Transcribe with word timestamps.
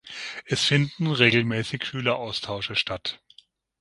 Es 0.45 0.63
finden 0.63 1.05
regelmäßig 1.11 1.85
Schüleraustausche 1.85 2.75
statt. 2.75 3.21